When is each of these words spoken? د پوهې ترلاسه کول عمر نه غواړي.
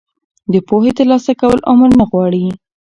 د 0.53 0.55
پوهې 0.67 0.91
ترلاسه 0.97 1.31
کول 1.41 1.59
عمر 1.69 1.89
نه 1.99 2.05
غواړي. 2.09 2.45